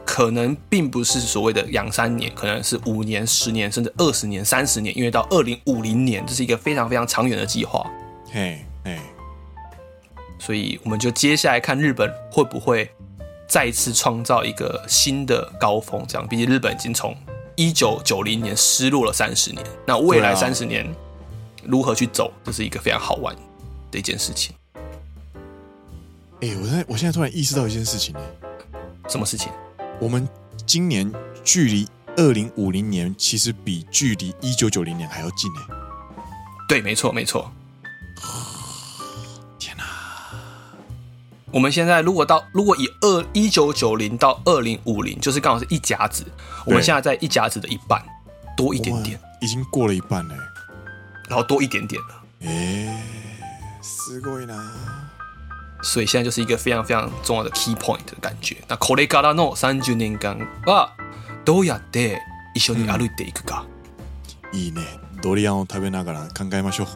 [0.04, 7.84] 可能并不是所谓的两三年，可能是五年、十年，甚至二十年、三十年，因为到二零五零年，这是一个非常非常长远的计划。
[8.30, 8.98] 嘿，嘿。
[10.38, 12.90] 所以我们就接下来看日本会不会
[13.46, 17.14] 再次创造一个新的高峰，这样，毕竟日本已经从。
[17.60, 20.90] 一九九零年失落了三十年，那未来三十年
[21.62, 23.36] 如何去走，这是一个非常好玩
[23.90, 24.54] 的一件事情。
[26.40, 28.20] 哎、欸，我在我现在突然意识到一件事情呢，
[29.10, 29.52] 什么事情？
[30.00, 30.26] 我们
[30.64, 31.12] 今年
[31.44, 31.86] 距离
[32.16, 35.60] 二零五零年其实比距离一九九零年还要近呢。
[36.66, 37.52] 对，没错，没错。
[41.51, 46.25] 我们现在如果到如果以二一九九零到二零五零，就是刚好是一甲子。
[46.65, 48.03] 我们现在在一甲子的一半
[48.57, 50.35] 多一点点，已经过了一半了，
[51.29, 52.23] 然后多一点点了。
[52.41, 53.01] 哎，
[53.81, 54.55] すごいな。
[55.81, 58.57] 所以现在就是一个非常非常重要的 key point 的感觉。
[58.67, 60.89] 那これからの三十年间は
[61.45, 62.19] どうやって
[62.55, 63.65] 一绪に歩いていくか。
[64.51, 64.81] いいね。
[65.21, 66.87] ドリアンを食べながら考えましょう。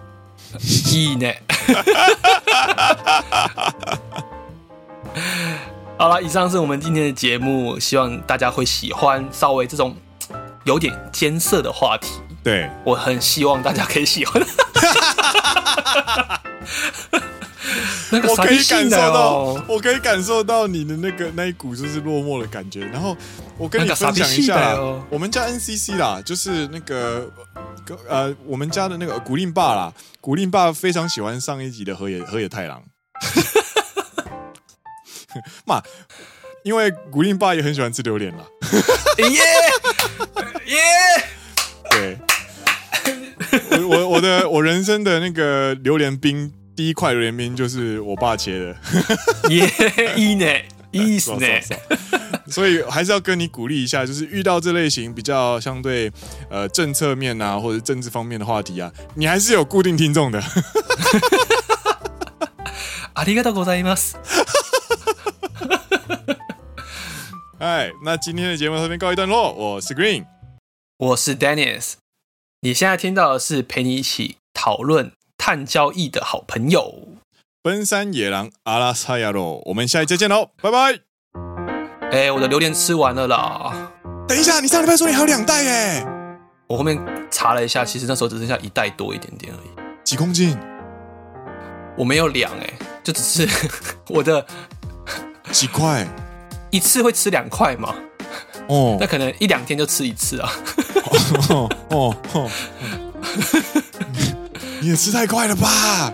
[0.91, 1.43] いいね。
[5.96, 9.96] 好了，以上是我们今天的节目，希望大家会喜欢稍微这种
[10.64, 12.08] 有点艰涩的话题。
[12.42, 14.42] 对，我很希望大家可以喜欢。
[18.10, 22.84] 那个我可以感受到，哦、我可以感受到你的那个那一股就是落寞的感觉。
[22.86, 23.16] 然后
[23.56, 27.28] 我跟你分享一下，哦、我们家 NCC 啦，就是那个
[28.08, 32.82] 呃，我们家的那个古令爸啦，古令爸非常喜欢上一集的河野河野太郎。
[35.65, 35.81] 嘛，
[36.63, 38.43] 因为古令爸也很喜欢吃榴莲啦。
[39.17, 39.27] 耶
[40.65, 40.77] 耶，
[41.91, 42.17] 对，
[43.81, 46.53] 我我我的我人生的那个榴莲冰。
[46.75, 48.73] 第一块榴莲冰就是我爸切的，
[49.49, 49.67] 耶，
[50.15, 50.63] いいね，
[50.93, 51.61] いいっすね。
[52.47, 56.09] 所以还是要跟你鼓励一下，就是遇到这类型比较相对
[56.49, 60.41] 呃政策面啊或者政治方面的话题啊，你还是有固定听众的。
[63.13, 64.15] ありがとうございます。
[67.64, 69.50] 哎，那今天的节目到这边告一段落。
[69.50, 70.26] 我是 Green，
[70.98, 71.94] 我是 Dennis。
[72.60, 75.12] 你现在听到的是陪你一起讨论。
[75.38, 77.08] 碳交易的好朋友，
[77.62, 81.00] 奔山野狼阿拉萨亚罗，我们下一期再见喽，拜拜。
[82.10, 83.90] 哎、欸，我的榴莲吃完了啦。
[84.28, 86.06] 等一下，你上礼拜说你还有两袋耶？
[86.66, 89.70] 我后面查了一下，其实那时候只剩下一袋多一点点而已。
[90.04, 90.54] 几公斤？
[91.96, 93.48] 我没有量哎，就只是
[94.10, 94.46] 我的
[95.50, 96.06] 几块？
[96.74, 97.94] 一次会吃两块嘛？
[98.66, 100.50] 哦， 那可能一两天就吃一次啊。
[101.50, 102.16] 哦哦。
[102.32, 102.50] 哦
[104.80, 106.12] 你也吃太快了吧！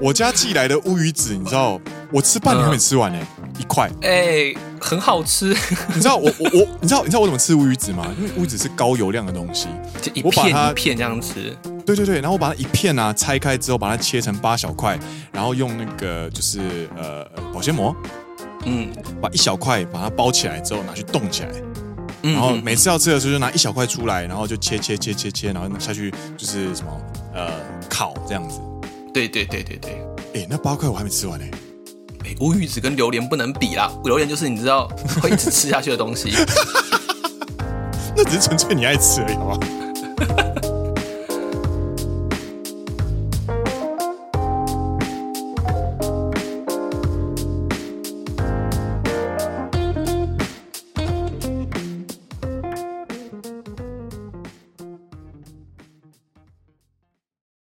[0.00, 3.88] 我家寄来的乌鱼子，你知道，我吃半年还没吃完呢、欸，嗯、一块。
[4.02, 5.56] 哎、欸，很好吃。
[5.94, 8.06] 你知道我我我，你知道你知道我怎么吃乌鱼子吗？
[8.18, 9.68] 因为乌鱼子是高油量的东西，
[10.02, 11.56] 就一片一片这样吃。
[11.86, 14.98] 对对对，然后我把它一片啊拆开之后，把它切成八小块，
[15.32, 16.60] 然后用那个就是
[16.96, 17.94] 呃保鲜膜，
[18.64, 18.90] 嗯，
[19.20, 21.50] 把一小块把它包起来之后拿去冻起来。
[22.22, 27.00] 然后每次要吃的时候就拿一小块出来，然后就切切切切切，然后下去就是什么
[27.34, 27.50] 呃
[27.88, 28.60] 烤这样子。
[29.12, 30.06] 对对对对对。
[30.34, 31.44] 哎，那八块我还没吃完呢。
[32.24, 34.86] 哎，乌鱼子跟榴莲不能比啦，榴莲就是你知道
[35.20, 36.32] 会一直吃下去的东西。
[38.16, 40.51] 那只是纯粹你爱吃而已，好不好？